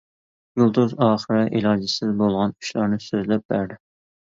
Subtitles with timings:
[0.61, 3.81] يۇلتۇز ئاخىرى ئىلاجىسىز بولغان ئىشلارنى سۆزلەپ بەردى.